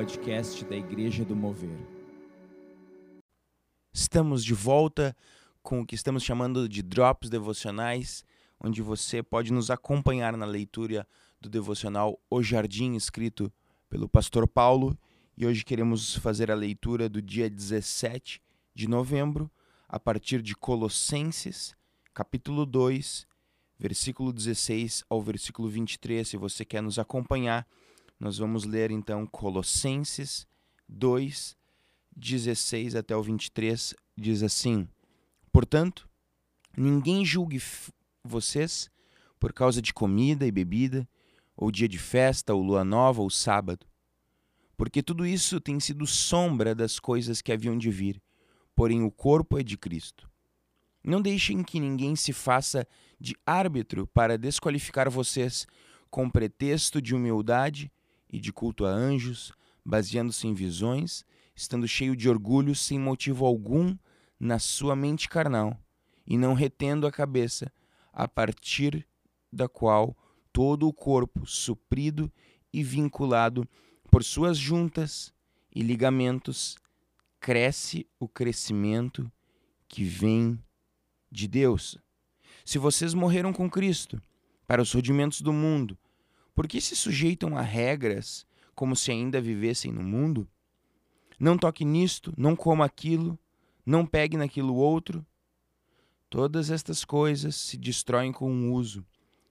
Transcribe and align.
podcast 0.00 0.64
da 0.64 0.74
Igreja 0.74 1.26
do 1.26 1.36
Mover. 1.36 1.78
Estamos 3.92 4.42
de 4.42 4.54
volta 4.54 5.14
com 5.62 5.82
o 5.82 5.86
que 5.86 5.94
estamos 5.94 6.22
chamando 6.22 6.66
de 6.66 6.80
Drops 6.82 7.28
Devocionais, 7.28 8.24
onde 8.58 8.80
você 8.80 9.22
pode 9.22 9.52
nos 9.52 9.70
acompanhar 9.70 10.38
na 10.38 10.46
leitura 10.46 11.06
do 11.38 11.50
devocional 11.50 12.18
O 12.30 12.42
Jardim, 12.42 12.94
escrito 12.94 13.52
pelo 13.90 14.08
pastor 14.08 14.48
Paulo. 14.48 14.98
E 15.36 15.44
hoje 15.44 15.66
queremos 15.66 16.14
fazer 16.14 16.50
a 16.50 16.54
leitura 16.54 17.06
do 17.06 17.20
dia 17.20 17.50
17 17.50 18.40
de 18.74 18.88
novembro, 18.88 19.50
a 19.86 20.00
partir 20.00 20.40
de 20.40 20.56
Colossenses, 20.56 21.76
capítulo 22.14 22.64
2, 22.64 23.26
versículo 23.78 24.32
16 24.32 25.04
ao 25.10 25.20
versículo 25.20 25.68
23. 25.68 26.26
Se 26.26 26.38
você 26.38 26.64
quer 26.64 26.82
nos 26.82 26.98
acompanhar, 26.98 27.66
nós 28.20 28.36
vamos 28.36 28.64
ler 28.64 28.90
então 28.90 29.26
Colossenses 29.26 30.46
2, 30.86 31.56
16 32.14 32.94
até 32.94 33.16
o 33.16 33.22
23. 33.22 33.94
Diz 34.14 34.42
assim: 34.42 34.86
Portanto, 35.50 36.06
ninguém 36.76 37.24
julgue 37.24 37.60
vocês 38.22 38.90
por 39.38 39.54
causa 39.54 39.80
de 39.80 39.94
comida 39.94 40.46
e 40.46 40.52
bebida, 40.52 41.08
ou 41.56 41.70
dia 41.70 41.88
de 41.88 41.98
festa, 41.98 42.52
ou 42.52 42.62
lua 42.62 42.84
nova, 42.84 43.22
ou 43.22 43.30
sábado, 43.30 43.86
porque 44.76 45.02
tudo 45.02 45.26
isso 45.26 45.58
tem 45.58 45.80
sido 45.80 46.06
sombra 46.06 46.74
das 46.74 46.98
coisas 46.98 47.40
que 47.40 47.50
haviam 47.50 47.76
de 47.76 47.90
vir, 47.90 48.22
porém 48.74 49.02
o 49.02 49.10
corpo 49.10 49.58
é 49.58 49.62
de 49.62 49.78
Cristo. 49.78 50.30
Não 51.02 51.22
deixem 51.22 51.62
que 51.62 51.80
ninguém 51.80 52.14
se 52.14 52.34
faça 52.34 52.86
de 53.18 53.34
árbitro 53.46 54.06
para 54.06 54.36
desqualificar 54.36 55.08
vocês 55.08 55.66
com 56.10 56.28
pretexto 56.28 57.00
de 57.00 57.14
humildade 57.14 57.90
e 58.32 58.38
de 58.38 58.52
culto 58.52 58.84
a 58.86 58.90
anjos, 58.90 59.52
baseando-se 59.84 60.46
em 60.46 60.54
visões, 60.54 61.24
estando 61.54 61.88
cheio 61.88 62.14
de 62.14 62.28
orgulho 62.28 62.74
sem 62.74 62.98
motivo 62.98 63.44
algum 63.44 63.96
na 64.38 64.58
sua 64.58 64.96
mente 64.96 65.28
carnal, 65.28 65.78
e 66.26 66.38
não 66.38 66.54
retendo 66.54 67.06
a 67.06 67.12
cabeça, 67.12 67.72
a 68.12 68.26
partir 68.26 69.06
da 69.52 69.68
qual 69.68 70.16
todo 70.52 70.86
o 70.86 70.92
corpo, 70.92 71.46
suprido 71.46 72.30
e 72.72 72.82
vinculado 72.82 73.68
por 74.10 74.24
suas 74.24 74.56
juntas 74.56 75.32
e 75.74 75.82
ligamentos, 75.82 76.76
cresce 77.38 78.06
o 78.18 78.28
crescimento 78.28 79.30
que 79.88 80.04
vem 80.04 80.58
de 81.30 81.46
Deus. 81.46 81.98
Se 82.64 82.78
vocês 82.78 83.14
morreram 83.14 83.52
com 83.52 83.68
Cristo 83.68 84.20
para 84.66 84.82
os 84.82 84.92
rudimentos 84.92 85.40
do 85.40 85.52
mundo, 85.52 85.98
por 86.54 86.66
que 86.66 86.80
se 86.80 86.96
sujeitam 86.96 87.56
a 87.56 87.62
regras 87.62 88.46
como 88.74 88.96
se 88.96 89.10
ainda 89.10 89.40
vivessem 89.40 89.92
no 89.92 90.02
mundo? 90.02 90.48
Não 91.38 91.56
toque 91.56 91.84
nisto, 91.84 92.32
não 92.36 92.54
coma 92.54 92.84
aquilo, 92.84 93.38
não 93.84 94.04
pegue 94.04 94.36
naquilo 94.36 94.74
outro. 94.74 95.24
Todas 96.28 96.70
estas 96.70 97.04
coisas 97.04 97.56
se 97.56 97.76
destroem 97.76 98.32
com 98.32 98.52
o 98.52 98.72
uso. 98.72 99.04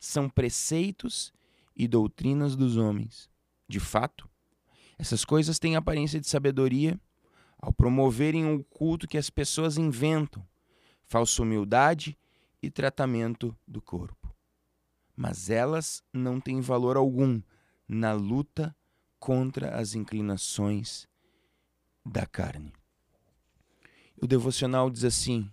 São 0.00 0.28
preceitos 0.28 1.32
e 1.76 1.86
doutrinas 1.86 2.56
dos 2.56 2.76
homens. 2.76 3.28
De 3.68 3.80
fato, 3.80 4.28
essas 4.98 5.24
coisas 5.24 5.58
têm 5.58 5.76
aparência 5.76 6.20
de 6.20 6.28
sabedoria 6.28 6.98
ao 7.58 7.72
promoverem 7.72 8.52
o 8.52 8.62
culto 8.64 9.08
que 9.08 9.18
as 9.18 9.30
pessoas 9.30 9.78
inventam, 9.78 10.46
falsa 11.04 11.42
humildade 11.42 12.16
e 12.62 12.70
tratamento 12.70 13.56
do 13.66 13.80
corpo 13.80 14.23
mas 15.16 15.50
elas 15.50 16.02
não 16.12 16.40
têm 16.40 16.60
valor 16.60 16.96
algum 16.96 17.40
na 17.88 18.12
luta 18.12 18.74
contra 19.18 19.76
as 19.76 19.94
inclinações 19.94 21.06
da 22.04 22.26
carne. 22.26 22.72
O 24.20 24.26
devocional 24.26 24.90
diz 24.90 25.04
assim: 25.04 25.50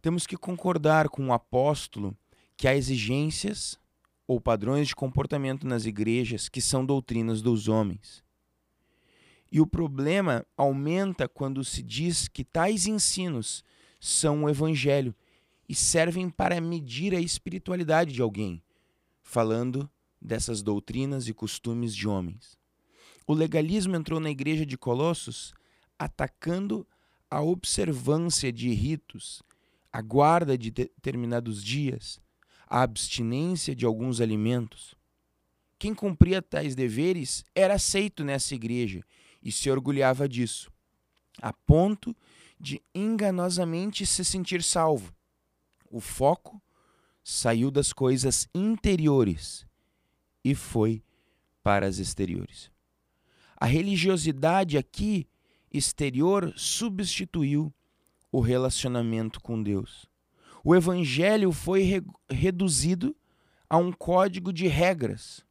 temos 0.00 0.26
que 0.26 0.36
concordar 0.36 1.08
com 1.08 1.28
o 1.28 1.32
apóstolo 1.32 2.16
que 2.56 2.68
há 2.68 2.76
exigências 2.76 3.78
ou 4.26 4.40
padrões 4.40 4.88
de 4.88 4.96
comportamento 4.96 5.66
nas 5.66 5.84
igrejas 5.84 6.48
que 6.48 6.60
são 6.60 6.84
doutrinas 6.84 7.42
dos 7.42 7.68
homens. 7.68 8.24
E 9.50 9.60
o 9.60 9.66
problema 9.66 10.44
aumenta 10.56 11.28
quando 11.28 11.64
se 11.64 11.82
diz 11.82 12.28
que 12.28 12.44
tais 12.44 12.86
ensinos 12.86 13.62
são 14.00 14.44
o 14.44 14.50
evangelho 14.50 15.14
e 15.68 15.74
servem 15.74 16.28
para 16.28 16.60
medir 16.60 17.14
a 17.14 17.20
espiritualidade 17.20 18.12
de 18.12 18.22
alguém 18.22 18.62
falando 19.26 19.90
dessas 20.22 20.62
doutrinas 20.62 21.26
e 21.28 21.34
costumes 21.34 21.94
de 21.94 22.06
homens. 22.06 22.56
O 23.26 23.34
legalismo 23.34 23.96
entrou 23.96 24.20
na 24.20 24.30
igreja 24.30 24.64
de 24.64 24.78
Colossos 24.78 25.52
atacando 25.98 26.86
a 27.28 27.42
observância 27.42 28.52
de 28.52 28.70
ritos, 28.72 29.42
a 29.92 30.00
guarda 30.00 30.56
de 30.56 30.70
determinados 30.70 31.62
dias, 31.62 32.20
a 32.68 32.82
abstinência 32.82 33.74
de 33.74 33.84
alguns 33.84 34.20
alimentos. 34.20 34.94
Quem 35.76 35.92
cumpria 35.92 36.40
tais 36.40 36.76
deveres 36.76 37.44
era 37.52 37.74
aceito 37.74 38.22
nessa 38.22 38.54
igreja 38.54 39.04
e 39.42 39.50
se 39.50 39.68
orgulhava 39.68 40.28
disso, 40.28 40.70
a 41.42 41.52
ponto 41.52 42.16
de 42.60 42.80
enganosamente 42.94 44.06
se 44.06 44.24
sentir 44.24 44.62
salvo. 44.62 45.12
O 45.90 46.00
foco 46.00 46.62
saiu 47.28 47.72
das 47.72 47.92
coisas 47.92 48.48
interiores 48.54 49.66
e 50.44 50.54
foi 50.54 51.02
para 51.60 51.84
as 51.84 51.98
exteriores. 51.98 52.70
A 53.56 53.66
religiosidade 53.66 54.78
aqui 54.78 55.26
exterior 55.72 56.54
substituiu 56.56 57.74
o 58.30 58.38
relacionamento 58.38 59.40
com 59.40 59.60
Deus. 59.60 60.06
O 60.62 60.72
evangelho 60.72 61.50
foi 61.50 61.82
re 61.82 62.02
reduzido 62.30 63.16
a 63.68 63.76
um 63.76 63.90
código 63.90 64.52
de 64.52 64.68
regras. 64.68 65.44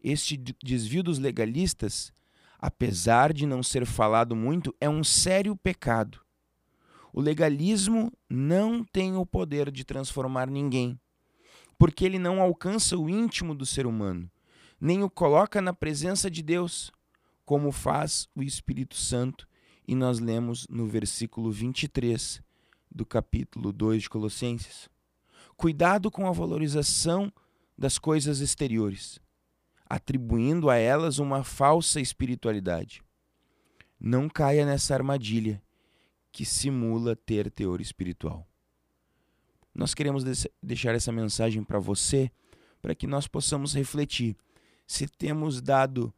Este 0.00 0.36
desvio 0.62 1.02
dos 1.02 1.18
legalistas, 1.18 2.12
apesar 2.56 3.32
de 3.32 3.46
não 3.46 3.64
ser 3.64 3.84
falado 3.84 4.36
muito, 4.36 4.72
é 4.80 4.88
um 4.88 5.02
sério 5.02 5.56
pecado 5.56 6.20
o 7.12 7.20
legalismo 7.20 8.12
não 8.28 8.84
tem 8.84 9.16
o 9.16 9.24
poder 9.24 9.70
de 9.70 9.84
transformar 9.84 10.48
ninguém, 10.48 10.98
porque 11.78 12.04
ele 12.04 12.18
não 12.18 12.40
alcança 12.40 12.96
o 12.96 13.08
íntimo 13.08 13.54
do 13.54 13.64
ser 13.64 13.86
humano, 13.86 14.30
nem 14.80 15.02
o 15.02 15.10
coloca 15.10 15.60
na 15.60 15.72
presença 15.72 16.30
de 16.30 16.42
Deus, 16.42 16.92
como 17.44 17.72
faz 17.72 18.28
o 18.34 18.42
Espírito 18.42 18.94
Santo, 18.94 19.48
e 19.86 19.94
nós 19.94 20.18
lemos 20.18 20.66
no 20.68 20.86
versículo 20.86 21.50
23 21.50 22.42
do 22.90 23.06
capítulo 23.06 23.72
2 23.72 24.02
de 24.02 24.10
Colossenses. 24.10 24.88
Cuidado 25.56 26.10
com 26.10 26.26
a 26.26 26.32
valorização 26.32 27.32
das 27.76 27.98
coisas 27.98 28.40
exteriores, 28.40 29.18
atribuindo 29.88 30.68
a 30.68 30.76
elas 30.76 31.18
uma 31.18 31.42
falsa 31.42 32.00
espiritualidade. 32.00 33.02
Não 33.98 34.28
caia 34.28 34.66
nessa 34.66 34.94
armadilha 34.94 35.62
que 36.32 36.44
simula 36.44 37.16
ter 37.16 37.50
teor 37.50 37.80
espiritual. 37.80 38.46
Nós 39.74 39.94
queremos 39.94 40.24
deixar 40.62 40.94
essa 40.94 41.12
mensagem 41.12 41.62
para 41.62 41.78
você, 41.78 42.30
para 42.82 42.94
que 42.94 43.06
nós 43.06 43.26
possamos 43.26 43.74
refletir 43.74 44.36
se 44.86 45.06
temos 45.06 45.60
dado 45.60 46.12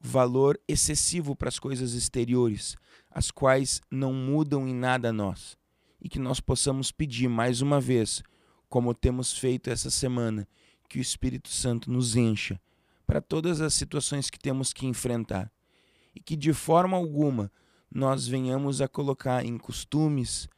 valor 0.00 0.58
excessivo 0.66 1.36
para 1.36 1.48
as 1.48 1.58
coisas 1.58 1.92
exteriores, 1.94 2.76
as 3.10 3.30
quais 3.30 3.80
não 3.90 4.12
mudam 4.12 4.66
em 4.66 4.74
nada 4.74 5.10
a 5.10 5.12
nós, 5.12 5.56
e 6.00 6.08
que 6.08 6.18
nós 6.18 6.40
possamos 6.40 6.90
pedir 6.90 7.28
mais 7.28 7.60
uma 7.60 7.80
vez, 7.80 8.22
como 8.68 8.94
temos 8.94 9.36
feito 9.36 9.70
essa 9.70 9.90
semana, 9.90 10.48
que 10.88 10.98
o 10.98 11.02
Espírito 11.02 11.48
Santo 11.48 11.90
nos 11.90 12.16
encha 12.16 12.60
para 13.06 13.20
todas 13.20 13.60
as 13.60 13.74
situações 13.74 14.30
que 14.30 14.38
temos 14.38 14.72
que 14.72 14.86
enfrentar, 14.86 15.52
e 16.14 16.20
que 16.20 16.36
de 16.36 16.52
forma 16.52 16.96
alguma 16.96 17.50
nós 17.94 18.26
venhamos 18.26 18.80
a 18.80 18.88
colocar 18.88 19.44
em 19.44 19.58
costumes 19.58 20.48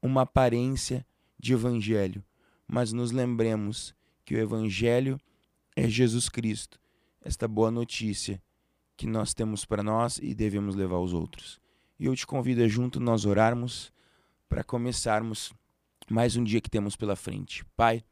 uma 0.00 0.22
aparência 0.22 1.04
de 1.38 1.52
evangelho, 1.52 2.22
mas 2.68 2.92
nos 2.92 3.10
lembremos 3.10 3.94
que 4.24 4.34
o 4.34 4.38
evangelho 4.38 5.20
é 5.74 5.88
Jesus 5.88 6.28
Cristo, 6.28 6.78
esta 7.20 7.48
boa 7.48 7.70
notícia 7.70 8.40
que 8.96 9.08
nós 9.08 9.34
temos 9.34 9.64
para 9.64 9.82
nós 9.82 10.18
e 10.22 10.34
devemos 10.34 10.76
levar 10.76 10.96
aos 10.96 11.12
outros. 11.12 11.60
E 11.98 12.06
eu 12.06 12.14
te 12.14 12.26
convido 12.26 12.62
a 12.62 12.68
junto 12.68 13.00
nós 13.00 13.24
orarmos 13.24 13.92
para 14.48 14.62
começarmos 14.62 15.52
mais 16.08 16.36
um 16.36 16.44
dia 16.44 16.60
que 16.60 16.70
temos 16.70 16.94
pela 16.94 17.16
frente. 17.16 17.64
Pai, 17.76 18.04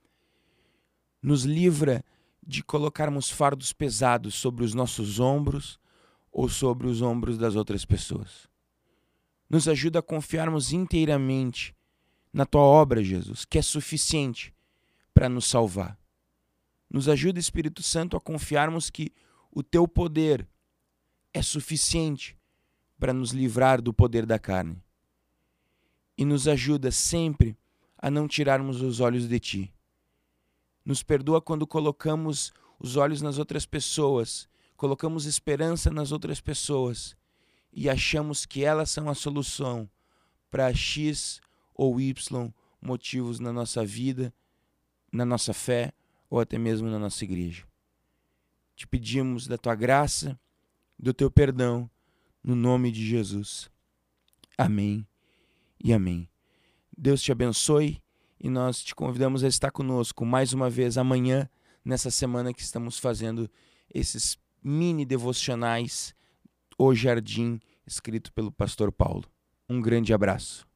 nos 1.23 1.45
livra 1.45 2.05
de 2.45 2.65
colocarmos 2.65 3.31
fardos 3.31 3.73
pesados 3.73 4.35
sobre 4.35 4.65
os 4.65 4.75
nossos 4.75 5.21
ombros 5.21 5.79
ou 6.33 6.49
sobre 6.49 6.89
os 6.89 7.01
ombros 7.01 7.39
das 7.39 7.55
outras 7.55 7.85
pessoas. 7.85 8.52
Nos 9.53 9.69
ajuda 9.69 9.99
a 9.99 10.03
confiarmos 10.03 10.73
inteiramente 10.73 11.77
na 12.33 12.47
tua 12.47 12.63
obra, 12.63 13.05
Jesus, 13.05 13.45
que 13.45 13.59
é 13.59 13.63
suficiente 13.63 14.55
para 15.13 15.29
nos 15.29 15.45
salvar. 15.45 15.99
Nos 16.89 17.07
ajuda, 17.07 17.39
Espírito 17.39 17.83
Santo, 17.83 18.17
a 18.17 18.21
confiarmos 18.21 18.89
que 18.89 19.13
o 19.51 19.63
teu 19.63 19.87
poder 19.87 20.49
é 21.35 21.43
suficiente 21.43 22.35
para 22.99 23.13
nos 23.13 23.33
livrar 23.33 23.83
do 23.83 23.93
poder 23.93 24.25
da 24.25 24.39
carne 24.39 24.83
e 26.17 26.25
nos 26.25 26.49
ajuda 26.49 26.91
sempre 26.91 27.55
a 27.99 28.11
não 28.11 28.27
tirarmos 28.27 28.81
os 28.81 29.01
olhos 29.01 29.29
de 29.29 29.39
ti. 29.39 29.75
Nos 30.83 31.03
perdoa 31.03 31.43
quando 31.43 31.67
colocamos 31.67 32.55
os 32.79 32.97
olhos 32.97 33.21
nas 33.21 33.39
outras 33.39 33.67
pessoas, 33.67 34.49
colocamos 34.79 35.27
esperança 35.27 35.91
nas 35.91 36.11
outras 36.11 36.41
pessoas 36.41 37.15
e 37.73 37.89
achamos 37.89 38.45
que 38.45 38.65
elas 38.65 38.91
são 38.91 39.09
a 39.09 39.15
solução 39.15 39.89
para 40.51 40.73
X 40.75 41.41
ou 41.75 42.01
Y 42.01 42.53
motivos 42.81 43.41
na 43.41 43.53
nossa 43.53 43.85
vida, 43.85 44.33
na 45.11 45.25
nossa 45.25 45.55
fé 45.55 45.93
ou 46.29 46.41
até 46.41 46.59
mesmo 46.59 46.89
na 46.91 46.99
nossa 46.99 47.25
igreja. 47.25 47.65
Te 48.75 48.87
pedimos 48.87 49.47
da 49.47 49.57
tua 49.57 49.75
graça, 49.75 50.39
do 50.99 51.15
teu 51.15 51.31
perdão, 51.31 51.91
no 52.43 52.55
nome 52.55 52.91
de 52.91 53.07
Jesus. 53.07 53.71
Amém 54.59 55.07
e 55.83 55.93
amém. 55.93 56.29
Deus 56.97 57.23
te 57.23 57.33
abençoe 57.33 58.03
e 58.39 58.51
nós 58.51 58.83
te 58.83 58.95
convidamos 58.95 59.45
a 59.45 59.49
estar 59.49 59.71
conosco 59.71 60.27
mais 60.27 60.53
uma 60.53 60.69
vez 60.69 60.99
amanhã, 60.99 61.49
nessa 61.85 62.11
semana 62.11 62.53
que 62.53 62.61
estamos 62.61 62.99
fazendo 62.99 63.51
esses 63.93 64.39
mini 64.63 65.05
devocionais 65.05 66.15
O 66.79 66.95
Jardim, 66.95 67.61
escrito 67.87 68.33
pelo 68.33 68.51
pastor 68.51 68.91
Paulo. 68.91 69.25
Um 69.69 69.81
grande 69.81 70.13
abraço. 70.13 70.67